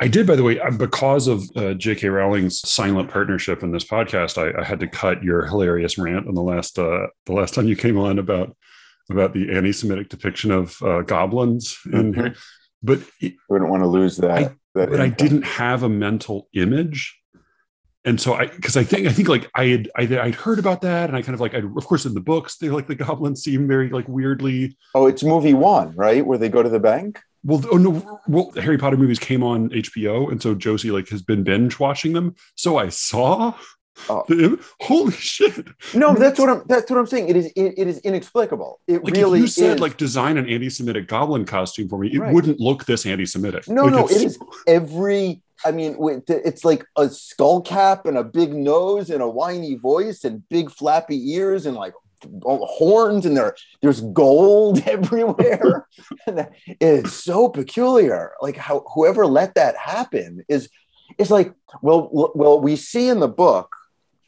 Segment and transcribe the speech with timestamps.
[0.00, 2.08] I did, by the way, uh, because of uh, J.K.
[2.08, 4.38] Rowling's silent partnership in this podcast.
[4.38, 7.68] I, I, had to cut your hilarious rant on the last uh, the last time
[7.68, 8.56] you came on about
[9.08, 12.20] about the anti-Semitic depiction of uh, goblins in mm-hmm.
[12.20, 12.34] here.
[12.82, 14.30] But it, we don't want to lose that.
[14.30, 15.22] I, that but impact.
[15.22, 17.16] I didn't have a mental image,
[18.04, 20.80] and so I because I think I think like I had I, would heard about
[20.80, 22.96] that, and I kind of like I of course in the books they like the
[22.96, 24.76] goblins seem very like weirdly.
[24.92, 27.20] Oh, it's movie one, right, where they go to the bank.
[27.44, 31.22] Well, oh no, well, Harry Potter movies came on HBO, and so Josie like has
[31.22, 32.34] been binge watching them.
[32.54, 33.54] So I saw.
[34.08, 34.24] Oh.
[34.26, 35.68] The, holy shit!
[35.94, 36.64] No, that's what I'm.
[36.66, 37.28] That's what I'm saying.
[37.28, 37.46] It is.
[37.54, 38.80] It, it is inexplicable.
[38.88, 39.38] It like really.
[39.38, 39.80] If you said is.
[39.80, 42.34] like design an anti-Semitic goblin costume for me, it right.
[42.34, 43.68] wouldn't look this anti-Semitic.
[43.68, 45.42] No, like, no, it is every.
[45.64, 50.24] I mean, it's like a skull cap and a big nose and a whiny voice
[50.24, 51.94] and big flappy ears and like
[52.42, 55.86] horns and there there's gold everywhere.
[56.80, 58.32] It's so peculiar.
[58.40, 60.68] Like how whoever let that happen is
[61.18, 61.52] is like
[61.82, 63.68] well well we see in the book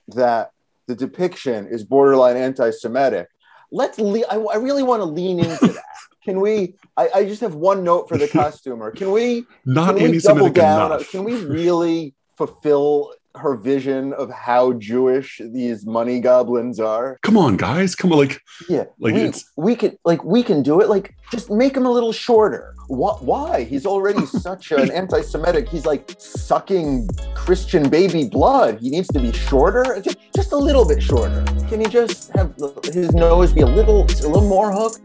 [0.08, 0.50] that
[0.86, 3.28] the depiction is borderline anti-semitic.
[3.72, 5.84] Let's le- I, I really want to lean into that.
[6.24, 8.90] Can we I, I just have one note for the costumer.
[8.90, 11.10] Can we not can we double down enough.
[11.10, 17.18] can we really fulfill her vision of how Jewish these money goblins are.
[17.22, 17.94] Come on, guys.
[17.94, 20.88] Come on, like yeah, like we, it's we can like we can do it.
[20.88, 22.74] Like just make him a little shorter.
[22.88, 23.24] What?
[23.24, 23.64] Why?
[23.64, 25.68] He's already such an anti-Semitic.
[25.68, 28.80] He's like sucking Christian baby blood.
[28.80, 31.44] He needs to be shorter, just, just a little bit shorter.
[31.68, 35.00] Can he just have his nose be a little a little more hooked?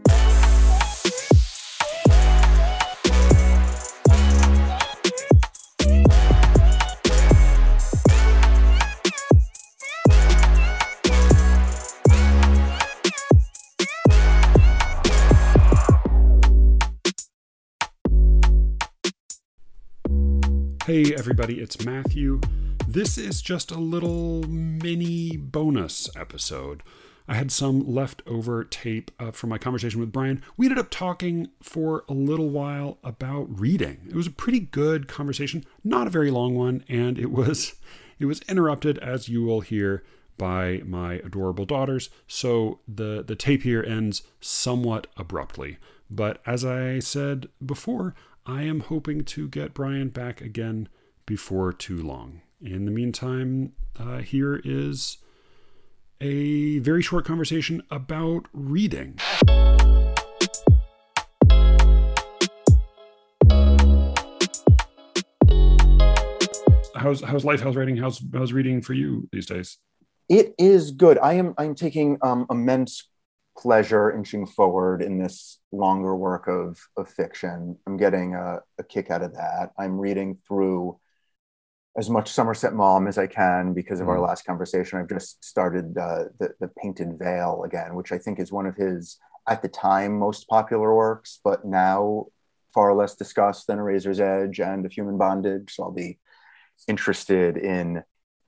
[20.86, 22.40] Hey everybody, it's Matthew.
[22.88, 26.82] This is just a little mini bonus episode.
[27.28, 30.42] I had some leftover tape uh, from my conversation with Brian.
[30.56, 34.08] We ended up talking for a little while about reading.
[34.08, 37.74] It was a pretty good conversation, not a very long one, and it was
[38.18, 40.02] it was interrupted as you will hear
[40.36, 42.10] by my adorable daughters.
[42.26, 45.78] So the the tape here ends somewhat abruptly.
[46.10, 48.14] But as I said before,
[48.44, 50.88] I am hoping to get Brian back again
[51.26, 52.40] before too long.
[52.60, 55.18] In the meantime, uh, here is
[56.20, 59.16] a very short conversation about reading.
[66.96, 67.60] How's how's life?
[67.60, 67.96] How's writing?
[67.96, 69.78] How's how's reading for you these days?
[70.28, 71.16] It is good.
[71.18, 73.06] I am I'm taking um, immense
[73.56, 77.76] pleasure inching forward in this longer work of, of fiction.
[77.86, 79.70] I'm getting a, a kick out of that.
[79.78, 80.98] I'm reading through
[81.96, 84.10] as much Somerset Maugham as I can because of mm.
[84.10, 84.98] our last conversation.
[84.98, 88.76] I've just started uh, the, the Painted Veil again, which I think is one of
[88.76, 92.26] his, at the time, most popular works, but now
[92.72, 95.74] far less discussed than A Razor's Edge and Of Human Bondage.
[95.74, 96.18] So I'll be
[96.88, 98.02] interested in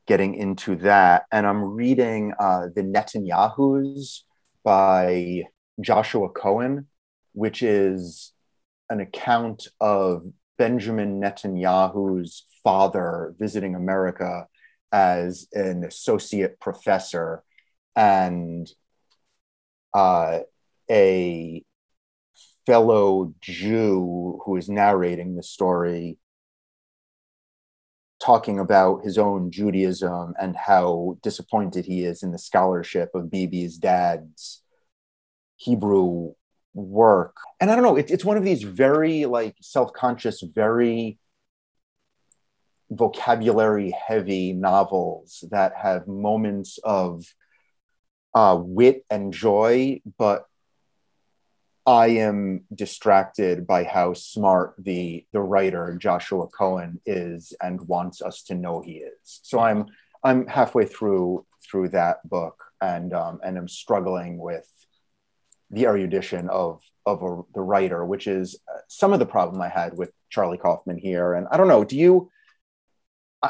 [0.06, 1.24] getting into that.
[1.30, 4.22] And I'm reading uh, The Netanyahus
[4.64, 5.44] by
[5.80, 6.86] Joshua Cohen,
[7.32, 8.32] which is
[8.90, 10.24] an account of
[10.58, 14.46] Benjamin Netanyahu's father visiting America
[14.92, 17.42] as an associate professor
[17.96, 18.70] and
[19.92, 20.40] uh,
[20.90, 21.64] a
[22.66, 26.18] fellow Jew who is narrating the story
[28.24, 33.76] talking about his own Judaism and how disappointed he is in the scholarship of Bibi's
[33.76, 34.62] dad's
[35.56, 36.32] Hebrew
[36.72, 37.36] work.
[37.60, 41.18] And I don't know, it, it's one of these very like self-conscious, very
[42.90, 47.26] vocabulary heavy novels that have moments of
[48.34, 50.46] uh, wit and joy, but
[51.86, 58.42] I am distracted by how smart the the writer Joshua Cohen is and wants us
[58.44, 59.40] to know he is.
[59.42, 59.86] So I'm
[60.22, 64.66] I'm halfway through through that book and um, and I'm struggling with
[65.70, 69.68] the erudition of of a, the writer, which is uh, some of the problem I
[69.68, 71.34] had with Charlie Kaufman here.
[71.34, 72.30] And I don't know, do you?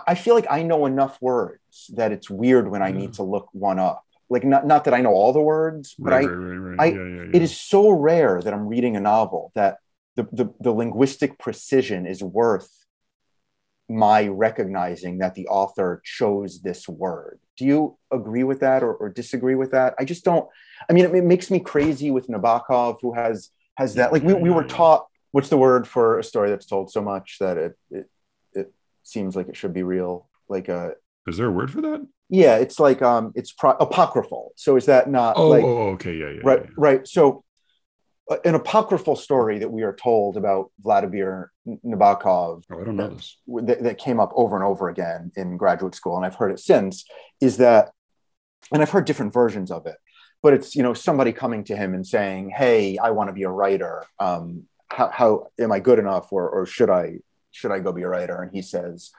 [0.08, 3.48] I feel like I know enough words that it's weird when I need to look
[3.52, 6.56] one up like not, not that I know all the words, but right, I, right,
[6.56, 7.30] right, I yeah, yeah, yeah.
[7.32, 9.78] it is so rare that I'm reading a novel that
[10.16, 12.70] the, the, the linguistic precision is worth
[13.88, 17.38] my recognizing that the author chose this word.
[17.56, 19.94] Do you agree with that or, or disagree with that?
[19.98, 20.48] I just don't.
[20.88, 24.12] I mean, it, it, makes me crazy with Nabokov, who has has that.
[24.12, 27.36] Like we, we were taught what's the word for a story that's told so much
[27.40, 28.10] that it, it,
[28.52, 28.72] it
[29.02, 30.28] seems like it should be real.
[30.48, 30.94] Like a
[31.26, 32.06] is there a word for that?
[32.28, 34.52] Yeah, it's like um, it's pro- apocryphal.
[34.56, 35.36] So is that not?
[35.36, 36.70] Oh, like, oh, okay, yeah, yeah, right, yeah.
[36.76, 37.06] right.
[37.06, 37.44] So
[38.30, 43.14] uh, an apocryphal story that we are told about Vladimir Nabokov Oh, I don't know
[43.14, 43.36] this.
[43.46, 46.60] that, that came up over and over again in graduate school, and I've heard it
[46.60, 47.04] since,
[47.40, 47.90] is that,
[48.72, 49.96] and I've heard different versions of it,
[50.42, 53.42] but it's you know somebody coming to him and saying, "Hey, I want to be
[53.42, 54.06] a writer.
[54.18, 57.18] Um, how, how am I good enough, or, or should I
[57.50, 59.10] should I go be a writer?" And he says,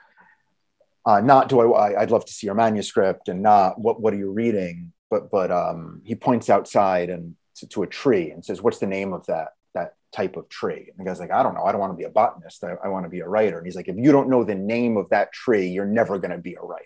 [1.06, 2.00] uh, "Not do I.
[2.00, 5.50] I'd love to see your manuscript, and not what what are you reading." But but
[5.50, 9.24] um, he points outside and to, to a tree and says, "What's the name of
[9.26, 11.64] that that type of tree?" And the guy's like, "I don't know.
[11.64, 12.64] I don't want to be a botanist.
[12.64, 14.56] I, I want to be a writer." And he's like, "If you don't know the
[14.56, 16.84] name of that tree, you're never going to be a writer."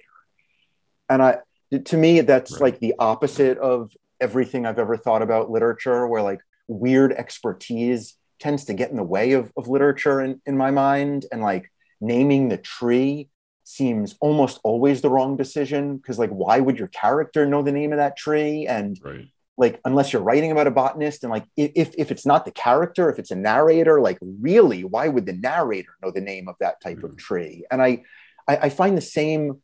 [1.08, 1.38] And I,
[1.86, 2.60] to me, that's Right.
[2.60, 3.90] like the opposite of
[4.20, 9.02] everything I've ever thought about literature, where like weird expertise tends to get in the
[9.02, 13.28] way of, of literature in, in my mind, and like naming the tree
[13.70, 17.92] seems almost always the wrong decision because like why would your character know the name
[17.92, 19.28] of that tree and Right.
[19.56, 23.08] like unless you're writing about a botanist and like if if it's not the character
[23.10, 24.18] if it's a narrator like
[24.48, 27.18] really why would the narrator know the name of that type of Mhm.
[27.18, 28.02] tree and I,
[28.48, 29.62] I i find the same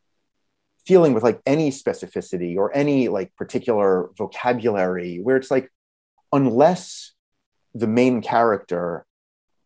[0.85, 5.69] feeling with like any specificity or any like particular vocabulary where it's like
[6.31, 7.13] unless
[7.73, 9.05] the main character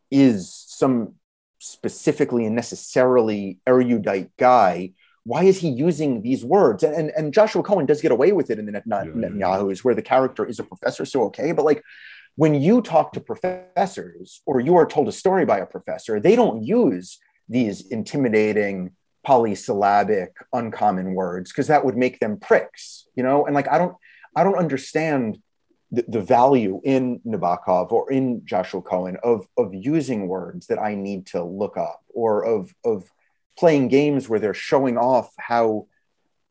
[0.09, 0.51] is
[0.81, 1.15] some
[1.61, 4.91] specifically and necessarily erudite guy
[5.23, 6.83] why is he using these words?
[6.83, 9.11] And, and, and Joshua Cohen does get away with it in the Net, Yeah, yeah,
[9.13, 9.27] yeah.
[9.29, 11.51] Netanyahu's, where the character is a professor, so okay.
[11.51, 11.83] But like
[12.35, 16.35] when you talk to professors or you are told a story by a professor, they
[16.35, 18.91] don't use these intimidating
[19.23, 23.45] polysyllabic uncommon words because that would make them pricks, you know?
[23.45, 23.95] And like I don't
[24.35, 25.37] I don't understand
[25.91, 30.95] the, the value in Nabokov or in Joshua Cohen of of using words that I
[30.95, 33.11] need to look up or of of
[33.57, 35.87] playing games where they're showing off how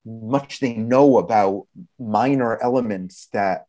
[0.04, 1.66] much they know about
[1.98, 3.66] minor elements that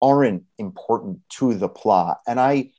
[0.00, 2.20] aren't important to the plot.
[2.26, 2.70] And I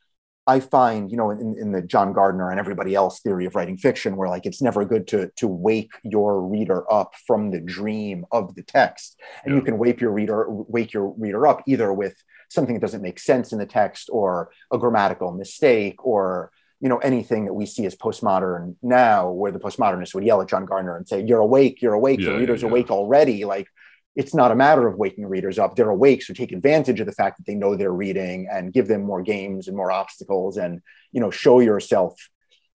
[0.49, 3.77] I find, you know, in, in the John Gardner and everybody else theory of writing
[3.77, 8.25] fiction, where like it's never good to to wake your reader up from the dream
[8.31, 12.15] of the text, and you can wake your reader wake your reader up either with
[12.49, 16.97] something that doesn't make sense in the text, or a grammatical mistake, or you know
[17.11, 20.97] anything that we see as postmodern now, where the postmodernists would yell at John Gardner
[20.97, 22.69] and say, "You're awake, you're awake, Yeah, the yeah, reader's yeah.
[22.69, 23.67] awake already." Like
[24.15, 27.11] it's not a matter of waking readers up; they're awake, so take advantage of the
[27.13, 30.81] fact that they know they're reading and give them more games and more obstacles, and
[31.11, 32.15] you know show yourself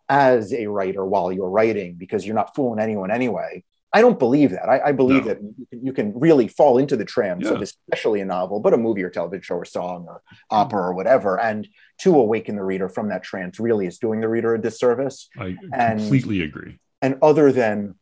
[0.08, 3.64] as a writer while you're writing because you're not fooling anyone anyway.
[3.96, 4.68] I don't believe that.
[4.68, 5.34] I, I believe No.
[5.34, 5.38] that
[5.70, 9.08] you can, really fall into the trance of especially a novel, but a movie or
[9.08, 10.20] television show or song or
[10.50, 11.38] opera or whatever.
[11.38, 11.68] And
[12.00, 15.28] to awaken the reader from that trance really is doing the reader a disservice.
[15.38, 16.80] I And- completely agree.
[17.02, 17.94] And other than,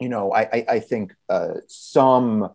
[0.00, 2.50] you know, I, I, I think uh, some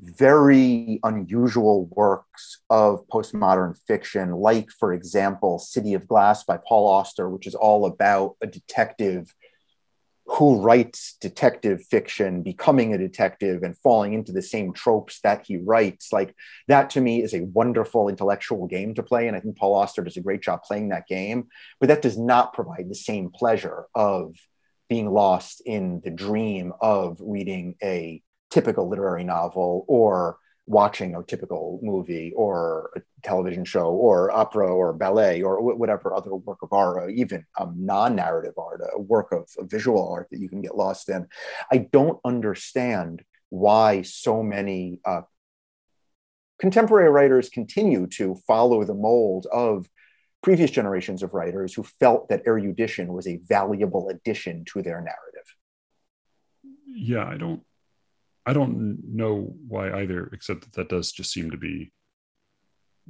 [0.00, 7.28] very unusual works of postmodern fiction, like, for example, City of Glass by Paul Auster,
[7.28, 9.34] which is all about a detective
[10.30, 15.56] who writes detective fiction, becoming a detective and falling into the same tropes that he
[15.56, 16.12] writes.
[16.12, 16.34] Like,
[16.68, 19.26] that to me is a wonderful intellectual game to play.
[19.26, 21.48] And I think Paul Auster does a great job playing that game,
[21.80, 24.34] but that does not provide the same pleasure of
[24.88, 31.80] being lost in the dream of reading a typical literary novel or watching a typical
[31.82, 36.72] movie or a television show or opera or ballet or wh- whatever other work of
[36.72, 40.60] art or even um, non-narrative art a work of, of visual art that you can
[40.60, 41.26] get lost in.
[41.72, 45.22] I don't understand why so many uh,
[46.58, 49.88] contemporary writers continue to follow the mold of
[50.42, 55.48] previous generations of writers who felt that erudition was a valuable addition to their narrative
[56.86, 57.62] Yeah, I don't
[58.46, 61.92] I don't know why either, except that that does just seem to be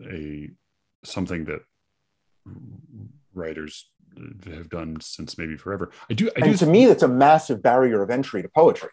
[0.05, 0.51] a
[1.05, 1.61] something that
[3.33, 3.89] writers
[4.47, 5.93] have done since maybe forever.
[6.11, 8.91] I do I do to me that's a massive barrier of entry to poetry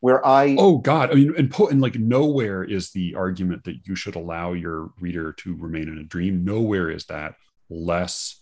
[0.00, 1.12] where i Oh God!
[1.12, 4.90] I mean, and, po- and like nowhere is the argument that you should allow your
[5.00, 6.44] reader to remain in a dream.
[6.44, 7.36] Nowhere is that
[7.70, 8.40] less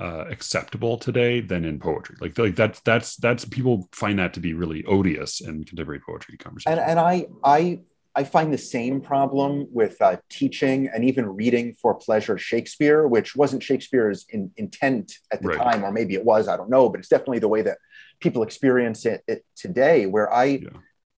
[0.00, 2.16] uh, acceptable today than in poetry.
[2.20, 6.38] Like, like that's that's that's people find that to be really odious in contemporary poetry
[6.38, 6.78] conversation.
[6.78, 7.78] and, and i i
[8.14, 13.36] i find the same problem with uh, teaching and even reading for pleasure shakespeare which
[13.36, 15.58] wasn't shakespeare's in, intent at the Right.
[15.58, 17.76] time or maybe it was i don't know but it's definitely the way that
[18.20, 20.68] people experience it, it today where i Yeah.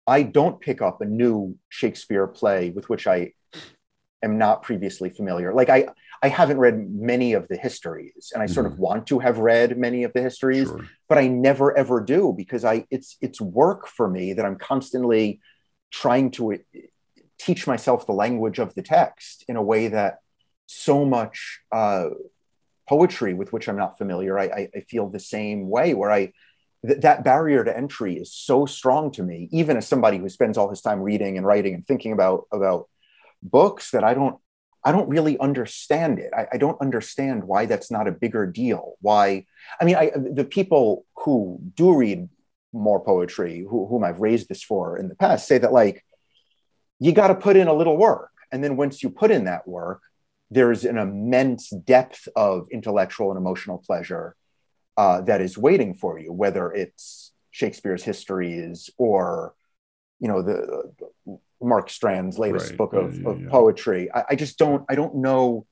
[0.06, 3.32] i don't pick up a new shakespeare play with which i
[4.22, 5.86] am not previously familiar like i
[6.24, 9.76] I haven't read many of the histories, and I sort of want to have read
[9.76, 10.86] many of the histories, Sure.
[11.08, 15.40] but I never ever do because I it's it's work for me that I'm constantly
[15.90, 16.56] trying to uh,
[17.38, 20.18] teach myself the language of the text in a way that
[20.66, 22.06] so much uh,
[22.88, 26.32] poetry with which I'm not familiar, I, I, I feel the same way where I
[26.86, 30.56] th- that barrier to entry is so strong to me, even as somebody who spends
[30.56, 32.88] all his time reading and writing and thinking about about
[33.42, 34.36] books that I don't
[34.84, 36.30] I don't really understand it.
[36.36, 38.94] I, I don't understand why that's not a bigger deal.
[39.00, 39.46] Why
[39.80, 42.28] I mean I the people who do read
[42.72, 46.04] more poetry, who, whom I've raised this for in the past, say that like
[46.98, 48.30] you got to put in a little work.
[48.50, 50.02] And then once you put in that work,
[50.50, 54.36] there's an immense depth of intellectual and emotional pleasure
[54.96, 59.54] uh, that is waiting for you, whether it's Shakespeare's histories or,
[60.20, 60.92] you know, the,
[61.26, 62.78] the Mark Strand's latest Right.
[62.78, 63.48] book of, Yeah, yeah, of yeah.
[63.50, 64.08] poetry.
[64.14, 65.66] I, I just don't, I don't know.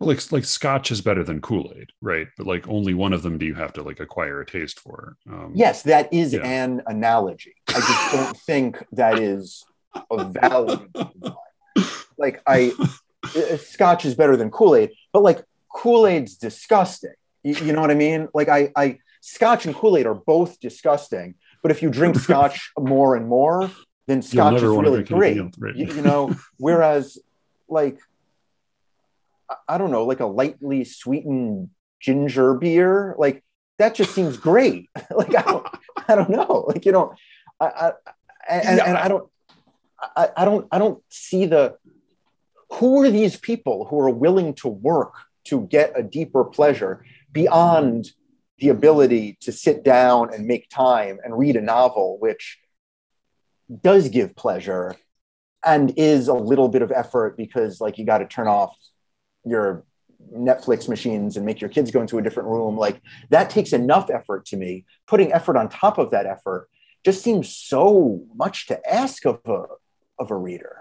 [0.00, 3.46] like like scotch is better than kool-aid right but like only one of them do
[3.46, 7.54] you have to like acquire a taste for um Yes, that is an analogy.
[7.68, 9.64] I just don't think that is
[10.10, 10.80] a valid.
[12.18, 12.72] Like I,
[13.58, 17.12] Scotch is better than Kool Aid, but like Kool Aid's disgusting.
[17.42, 18.28] You, you know what I mean?
[18.32, 21.34] Like I, I, Scotch and Kool Aid are both disgusting.
[21.62, 23.70] But if you drink Scotch more and more,
[24.06, 25.38] then Scotch is really great.
[25.58, 25.76] right.
[25.76, 27.18] You, you know, whereas
[27.68, 27.98] like
[29.50, 31.70] I- I don't know, like a lightly sweetened
[32.00, 33.42] ginger beer, like
[33.78, 34.90] that just seems great.
[35.14, 35.66] like I don't,
[36.08, 37.14] I don't know, like you know,
[37.60, 37.92] I, I
[38.48, 38.84] and, Yeah.
[38.84, 39.28] and I don't,
[40.16, 41.76] I, I don't, I don't see the.
[42.74, 48.10] Who are these people who are willing to work to get a deeper pleasure beyond
[48.58, 52.58] the ability to sit down and make time and read a novel, which
[53.82, 54.96] does give pleasure
[55.64, 58.76] and is a little bit of effort because like you got to turn off
[59.44, 59.84] your
[60.34, 62.76] Netflix machines and make your kids go into a different room.
[62.76, 64.84] Like that takes enough effort to me.
[65.06, 66.68] Putting effort on top of that effort
[67.04, 69.66] just seems so much to ask of a
[70.18, 70.76] of a reader.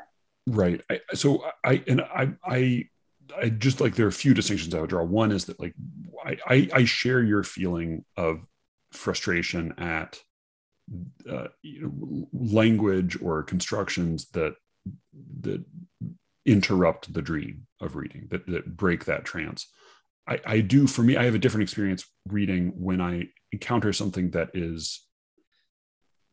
[0.48, 2.88] right I, so i and i i
[3.38, 5.74] i just like there are a few distinctions i would draw one is that like
[6.24, 8.46] i i, I share your feeling of
[8.92, 10.20] frustration at
[11.30, 11.48] uh,
[12.34, 14.56] language or constructions that
[15.42, 15.64] that
[16.46, 19.68] interrupt the dream of reading that, that break that trance
[20.28, 24.30] I, I do for me i have a different experience reading when i encounter something
[24.32, 25.06] that is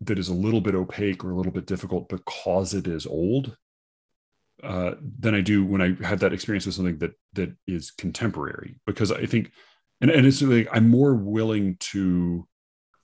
[0.02, 3.56] that is a little bit opaque or a little bit difficult because it is old
[4.62, 8.76] uh, than I do when I have that experience with something that that is contemporary.
[8.87, 9.50] Because I think,
[10.00, 12.47] and, and it's like I'm more willing to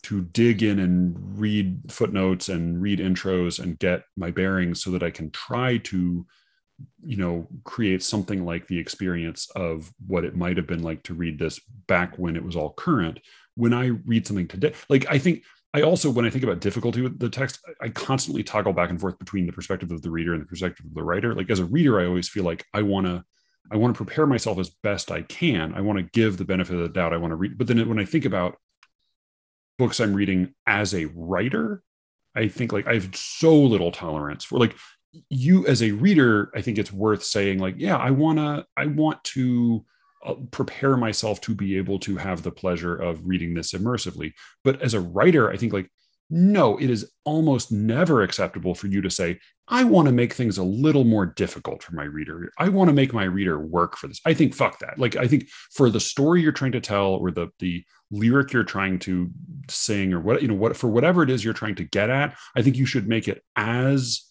[0.08, 5.02] to dig in and read footnotes and read intros and get my bearings so that
[5.02, 6.26] I can try to,
[7.04, 11.14] you know, create something like the experience of what it might have been like to
[11.14, 13.20] read this back when it was all current.
[13.54, 15.42] When I read something today, like I think
[15.74, 18.98] I also, when I think about difficulty with the text, I constantly toggle back and
[18.98, 21.34] forth between the perspective of the reader and the perspective of the writer.
[21.34, 23.22] Like as a reader, I always feel like I want to,
[23.70, 25.74] I want to prepare myself as best I can.
[25.74, 27.12] I want to give the benefit of the doubt.
[27.12, 28.56] I want to read, but then when I think about
[29.78, 31.82] books I'm reading as a writer,
[32.34, 34.76] I think like I have so little tolerance for like
[35.30, 36.50] you as a reader.
[36.54, 39.84] I think it's worth saying like, yeah, I wanna, I want to
[40.24, 44.32] uh, prepare myself to be able to have the pleasure of reading this immersively
[44.64, 45.88] but as a writer i think like
[46.30, 50.58] no it is almost never acceptable for you to say i want to make things
[50.58, 54.08] a little more difficult for my reader i want to make my reader work for
[54.08, 57.14] this i think fuck that like i think for the story you're trying to tell
[57.14, 59.30] or the the lyric you're trying to
[59.68, 62.36] sing or what you know what for whatever it is you're trying to get at
[62.56, 64.24] i think you should make it as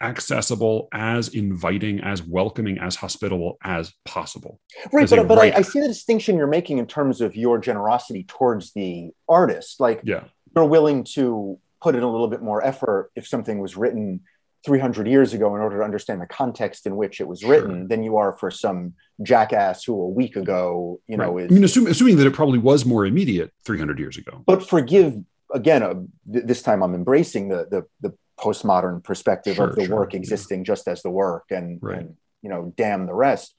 [0.00, 4.58] accessible as inviting as welcoming as hospitable as possible
[4.92, 5.52] Right, As but, but I.
[5.58, 9.78] I see the distinction you're making in terms of your generosity towards the artist.
[9.78, 13.76] Like yeah you're willing to put in a little bit more effort if something was
[13.76, 14.20] written
[14.64, 17.50] 300 years ago in order to understand the context in which it was Sure.
[17.50, 21.46] written than you are for some jackass who a week ago, you know, Right.
[21.46, 21.50] is.
[21.50, 24.42] I mean, assuming, assuming that it probably was more immediate 300 years ago.
[24.46, 25.16] but forgive
[25.52, 25.82] again.
[25.82, 25.94] Uh,
[26.32, 30.12] th- this time, I'm embracing the the, the postmodern perspective Sure, of the sure, work
[30.14, 30.18] yeah.
[30.20, 31.98] existing just as the work, and, Right.
[31.98, 33.54] and you know, damn the rest.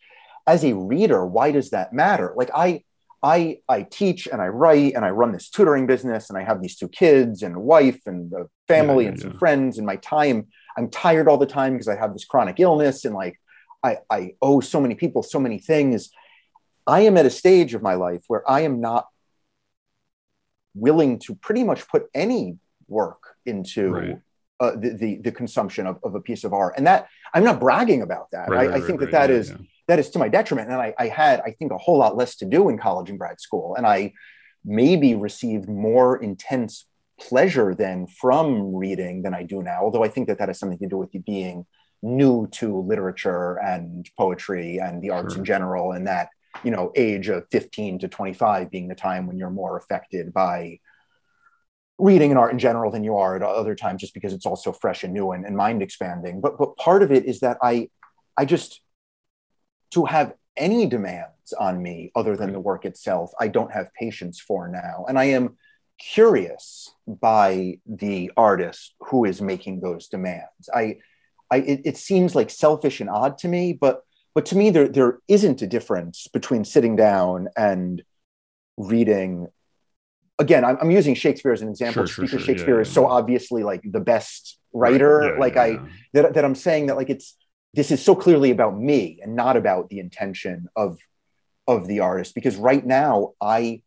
[0.48, 2.34] As a reader, why does that matter?
[2.36, 2.84] Like I.
[3.24, 6.62] I, I teach and I write and I run this tutoring business and I have
[6.62, 9.38] these two kids and a wife and a family Yeah, yeah, and some yeah.
[9.38, 13.06] friends and my time I'm tired all the time because I have this chronic illness
[13.06, 13.40] and like
[13.82, 16.10] I, I owe so many people so many things.
[16.86, 19.08] I am at a stage of my life where I am not
[20.76, 24.20] willing to pretty much put any work into Right.
[24.60, 27.60] uh, the, the the consumption of, of a piece of art, and that I'm not
[27.60, 28.50] bragging about that.
[28.50, 29.54] Right, I, right, I think that that is.
[29.88, 30.70] That is to my detriment.
[30.70, 33.20] And I, I had, I think, a whole lot less to do in college and
[33.20, 34.14] grad school, and I
[34.66, 36.86] maybe received more intense
[37.20, 39.82] pleasure then from reading than I do now.
[39.82, 41.66] Although I think that that has something to do with you being
[42.02, 45.40] new to literature and poetry and the arts sure.
[45.40, 46.30] in general, and that
[46.64, 50.80] you know age of 15 to 25 being the time when you're more affected by
[51.98, 54.56] reading and art in general than you are at other times just because it's all
[54.56, 57.58] so fresh and new and, and mind expanding but but part of it is that
[57.62, 57.90] i
[58.38, 58.82] i just
[59.94, 64.40] to have any demands on me other than the work itself i don't have patience
[64.40, 65.06] for now.
[65.08, 65.58] And i am
[66.00, 70.70] curious by the artist who is making those demands.
[70.74, 70.98] I
[71.52, 74.02] i it, it seems like selfish and odd to me but
[74.36, 78.04] but to me there there isn't a difference between sitting down and
[78.78, 79.48] reading.
[80.40, 82.06] Again, I'm, I'm, using Shakespeare as an example.
[82.08, 82.96] Sure, because sure, Shakespeare yeah, is yeah.
[82.96, 85.20] so obviously like the best writer.
[85.20, 85.40] Right.
[85.40, 85.80] Like I
[86.14, 87.38] that, that I'm saying that like it's
[87.74, 90.98] this is so clearly about me and not about the intention of
[91.68, 92.36] of the artist.
[92.36, 93.82] Because right now I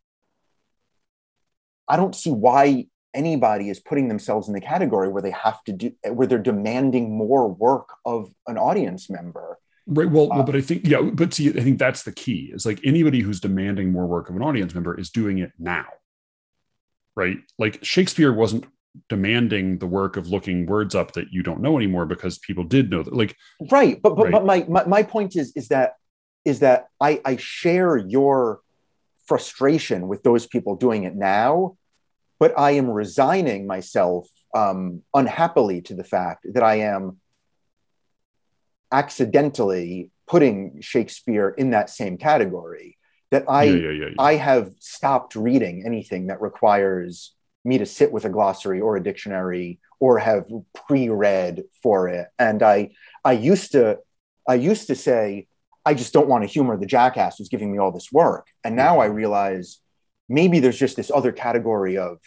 [1.88, 5.72] I don't see why anybody is putting themselves in the category where they have to
[5.72, 9.58] do where they're demanding more work of an audience member.
[9.88, 10.10] Right.
[10.10, 12.50] Well, uh, well, but I think yeah, but see, I think that's the key.
[12.52, 15.86] Is like anybody who's demanding more work of an audience member is doing it now
[17.16, 17.38] right?
[17.58, 18.66] Like Shakespeare wasn't
[19.08, 22.90] demanding the work of looking words up that you don't know anymore because people did
[22.90, 23.36] know that like
[23.70, 24.32] right but but, right.
[24.32, 25.94] but my, my my point is is that
[26.44, 28.60] is that i i share your
[29.26, 31.76] frustration with those people doing it now
[32.38, 37.18] but i am resigning myself um unhappily to the fact that i am
[38.92, 42.96] accidentally putting shakespeare in that same category
[43.30, 47.34] that I yeah, yeah, yeah, I have stopped reading anything that requires
[47.66, 50.46] me to sit with a glossary or a dictionary or have
[50.86, 52.28] pre-read for it.
[52.38, 52.90] And I
[53.24, 53.98] I used to
[54.48, 55.48] I used to say
[55.84, 58.48] I just don't want to humor the jackass who's giving me all this work.
[58.64, 59.80] And now I realize
[60.28, 62.18] maybe there's just this other category of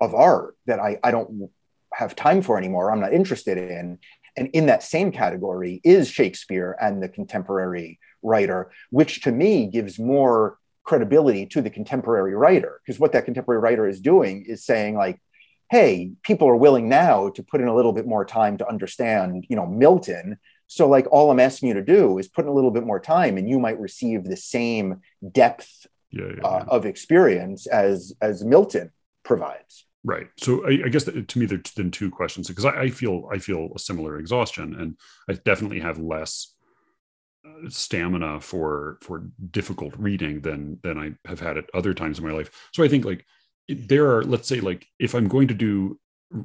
[0.00, 1.50] of art that I, I don't
[1.92, 2.90] have time for anymore.
[2.90, 3.98] I'm not interested in.
[4.36, 9.98] And in that same category is Shakespeare and the contemporary writer, which to me gives
[9.98, 12.80] more credibility to the contemporary writer.
[12.84, 15.20] Because what that contemporary writer is doing is saying, like,
[15.70, 19.44] hey, people are willing now to put in a little bit more time to understand,
[19.48, 20.38] you know, Milton.
[20.66, 23.00] So, like, all I'm asking you to do is put in a little bit more
[23.00, 25.00] time, and you might receive the same
[25.32, 28.90] depth yeah, yeah, uh, of experience as as Milton
[29.24, 29.86] provides.
[30.02, 30.28] Right.
[30.38, 33.38] So I, I guess to me, there's then two questions because I, I, feel I
[33.38, 34.96] feel a similar exhaustion, and
[35.28, 36.54] I definitely have less
[37.68, 42.32] stamina for for difficult reading than than I have had at other times in my
[42.32, 42.50] life.
[42.72, 43.24] So I think like
[43.68, 45.98] there are let's say like if I'm going to do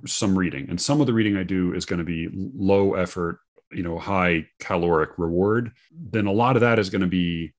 [0.06, 3.40] some reading, and some of the reading I do is going to be low effort,
[3.72, 7.54] you know, high caloric reward, then a lot of that is going to be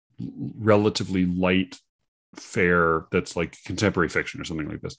[0.59, 1.79] relatively light
[2.35, 4.99] fare that's like contemporary fiction or something like this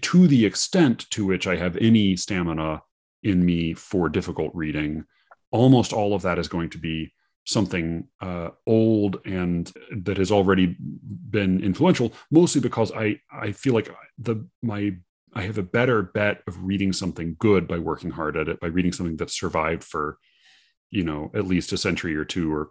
[0.00, 2.82] to the extent to which I have any stamina
[3.22, 5.04] in me for difficult reading,
[5.50, 7.12] almost all of that is going to be
[7.48, 12.12] something uh, old and that has already been influential.
[12.30, 14.94] Mostly because I I feel like the my
[15.34, 18.68] I have a better bet of reading something good by working hard at it by
[18.68, 20.18] reading something that's survived for
[20.90, 22.70] you know at least a century or two or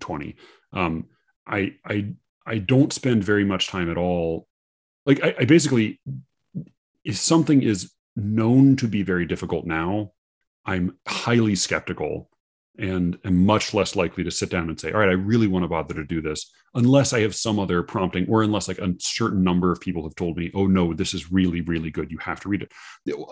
[0.00, 0.36] twenty.
[0.72, 1.06] Um,
[1.46, 2.14] I I
[2.46, 4.48] I don't spend very much time at all
[5.06, 6.00] like I, I basically
[7.04, 10.12] if something is known to be very difficult now
[10.66, 12.28] i'm highly skeptical
[12.78, 15.62] and am much less likely to sit down and say all right i really want
[15.62, 18.94] to bother to do this unless i have some other prompting or unless like a
[18.98, 22.18] certain number of people have told me oh no this is really really good you
[22.18, 22.72] have to read it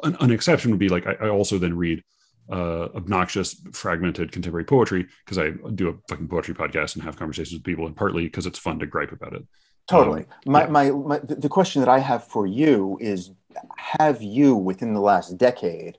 [0.03, 2.03] an, an exception would be like I, I also then read
[2.51, 7.55] uh, obnoxious, fragmented contemporary poetry because I do a fucking poetry podcast and have conversations
[7.55, 9.47] with people, and partly because it's fun to gripe about it.
[9.89, 10.23] Totally.
[10.23, 10.71] Um, my, yeah.
[10.71, 13.31] my, my, the question that I have for you is
[13.77, 15.99] have you within the last decade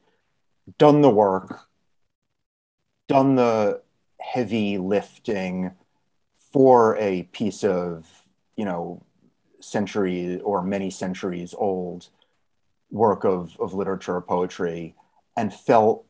[0.80, 1.60] done the work,
[3.08, 3.82] done the
[4.20, 5.72] heavy lifting
[6.52, 8.08] for a piece of,
[8.56, 9.04] you know,
[9.60, 12.10] century or many centuries old
[12.92, 14.96] work of, of literature or poetry
[15.36, 16.06] and felt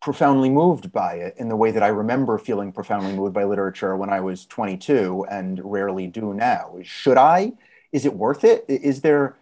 [0.00, 3.96] profoundly moved by it in the way that I remember feeling profoundly moved by literature
[3.96, 6.76] when I was 22 and rarely do now.
[6.82, 7.52] Should I?
[7.92, 8.64] Is it worth it?
[8.68, 9.36] Is there?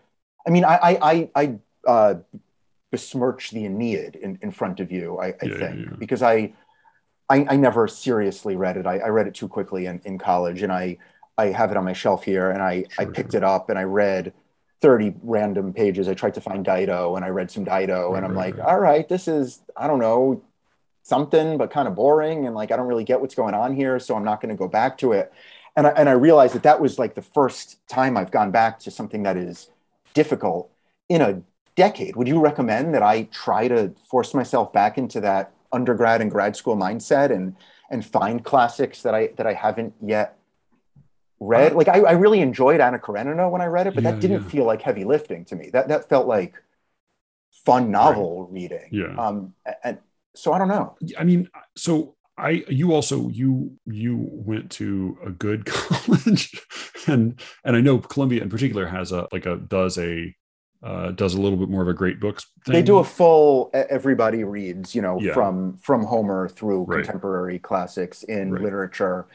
[0.47, 2.15] I mean, I I I, uh,
[2.93, 5.19] besmirch the Aeneid in, in front of you.
[5.19, 5.97] I, I yeah, think yeah.
[5.99, 6.53] because I,
[7.29, 8.87] I, I never seriously read it.
[8.87, 10.99] I, I read it too quickly in, in college, and I
[11.37, 13.39] I have it on my shelf here, and I sure, I picked sure.
[13.39, 14.33] it up and I read
[14.83, 16.09] 30 random pages.
[16.09, 18.59] I tried to find Dido and I read some Dido, right, and I'm right, like,
[18.59, 18.69] right.
[18.69, 20.43] all right, this is I don't know
[21.03, 22.47] something, but kind of boring.
[22.47, 23.99] And like, I don't really get what's going on here.
[23.99, 25.33] So I'm not going to go back to it.
[25.77, 28.79] And I, and I realized that that was like the first time I've gone back
[28.81, 29.71] to something that is
[30.15, 30.71] difficult
[31.09, 31.43] in a
[31.77, 32.17] decade.
[32.17, 36.57] Would you recommend that I try to force myself back into that undergrad and grad
[36.57, 37.57] school mindset and
[37.91, 40.37] and find classics that I that I haven't yet
[41.41, 41.75] read?
[41.75, 44.43] Like I, I really enjoyed Anna Karenina when I read it, but Yeah, that didn't
[44.43, 44.49] yeah.
[44.49, 45.71] feel like heavy lifting to me.
[45.71, 46.55] That that felt like
[47.65, 48.89] fun novel reading.
[48.91, 49.15] Yeah.
[49.17, 49.55] Um
[49.85, 49.99] and
[50.35, 50.97] so I don't know.
[51.19, 56.59] I mean, so I you also you you went to a good college,
[57.07, 60.35] and and I know Columbia in particular has a like a does a
[60.83, 62.47] uh, does a little bit more of a great books.
[62.67, 62.73] Thing.
[62.75, 65.35] They do a full everybody reads, you know, Yeah.
[65.35, 67.05] from from Homer through Right.
[67.05, 68.63] contemporary classics in Right.
[68.63, 69.27] literature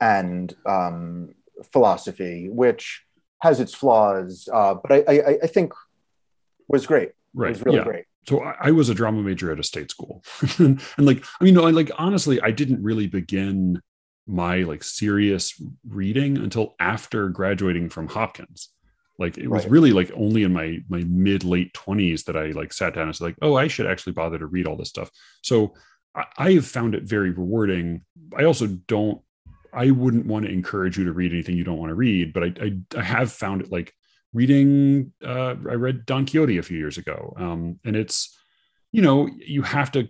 [0.00, 1.34] and um,
[1.72, 3.04] philosophy, which
[3.42, 5.72] has its flaws, uh, but I, I, I think
[6.68, 7.08] was great.
[7.10, 7.48] It right.
[7.50, 7.84] was really yeah.
[7.84, 8.04] great.
[8.26, 10.24] so I, I was a drama major at a state school
[10.58, 13.80] and, like i mean no I, like honestly i didn't really begin
[14.26, 18.70] my like serious reading until after graduating from hopkins
[19.18, 19.70] like it was Right.
[19.70, 23.16] really like only in my my mid late 20s that i like sat down and
[23.16, 25.10] said like oh i should actually bother to read all this stuff
[25.42, 25.74] so
[26.14, 28.04] I, I have found it very rewarding
[28.36, 29.20] i also don't
[29.72, 32.42] i wouldn't want to encourage you to read anything you don't want to read but
[32.44, 33.92] i i, I have found it like
[34.32, 38.36] reading uh, i read don quixote a few years ago um, and it's
[38.92, 40.08] you know you have to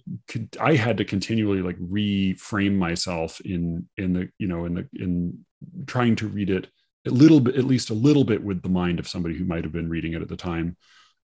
[0.61, 5.45] i had to continually like reframe myself in in the you know in the in
[5.87, 6.69] trying to read it
[7.07, 9.65] a little bit at least a little bit with the mind of somebody who might
[9.65, 10.77] have been reading it at the time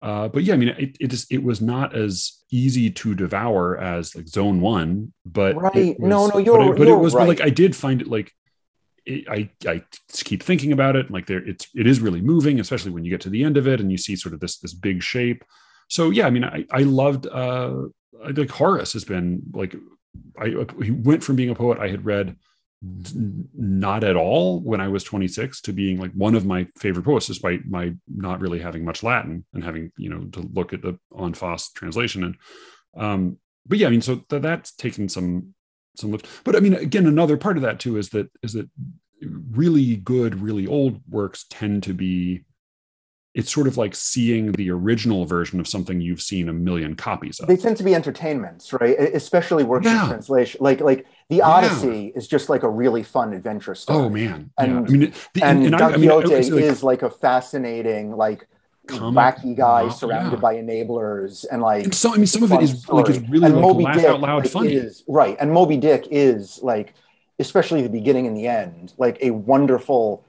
[0.01, 3.77] uh, but yeah i mean it, it is it was not as easy to devour
[3.77, 5.75] as like zone one but Right.
[5.75, 7.75] it No, was- no, you're- but it, but you're it was but like i did
[7.75, 8.31] find it like
[9.05, 11.09] it, I I keep thinking about it.
[11.09, 13.67] Like there, it's it is really moving, especially when you get to the end of
[13.67, 15.43] it and you see sort of this this big shape.
[15.87, 17.85] So yeah, I mean, I I loved uh
[18.37, 19.75] like Horace has been like
[20.39, 20.49] I
[20.83, 22.35] he went from being a poet I had read
[22.81, 27.27] not at all when I was 26 to being like one of my favorite poets,
[27.27, 30.97] despite my not really having much Latin and having you know to look at the
[31.15, 32.35] on Foss translation and
[32.97, 35.53] um but yeah, I mean, so th- that's taken some
[35.95, 36.27] some lift.
[36.43, 38.69] But I mean, again, another part of that too is that is that
[39.21, 42.43] really good, really old works tend to be.
[43.33, 47.39] It's sort of like seeing the original version of something you've seen a million copies
[47.39, 47.47] of.
[47.47, 48.99] They tend to be entertainments, right?
[48.99, 50.05] Especially works Yeah.
[50.07, 50.59] translation.
[50.61, 53.99] Like like the Odyssey is just like a really fun adventure story.
[53.99, 54.77] oh man, And- yeah.
[54.79, 57.09] I mean, the, and, and, I, Don I mean, I Quixote like, is like a
[57.09, 58.47] fascinating, like
[58.87, 60.41] wacky guy novel, surrounded yeah.
[60.41, 63.19] by enablers, and like And so I mean, some of it is is like is
[63.29, 64.73] really and like Moby laugh Dick out loud like, funny.
[64.73, 66.95] is right, and Moby Dick is like,
[67.39, 70.25] especially the beginning and the end, like a wonderful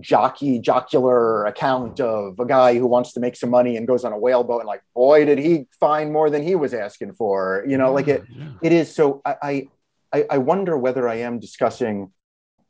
[0.00, 4.12] jockey jocular account of a guy who wants to make some money and goes on
[4.12, 7.76] a whaleboat and like boy did he find more than he was asking for you
[7.76, 8.50] know like it Yeah, yeah.
[8.62, 9.68] it is so I,
[10.12, 12.10] I i wonder whether i am discussing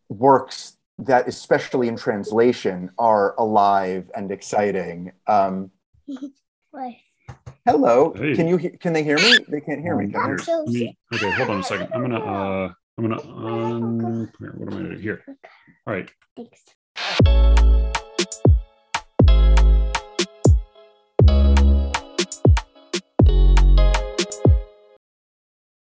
[0.09, 5.71] works that especially in translation are alive and exciting um
[7.65, 8.35] hello Hey.
[8.35, 10.67] can you can they hear me they can't hear me can Here, they?
[10.67, 11.89] me- okay, hold on a second.
[11.95, 15.25] I'm gonna uh I'm gonna um here, what am I gonna here?
[15.87, 16.11] All right.
[16.37, 16.61] Thanks.
[17.03, 18.02] Música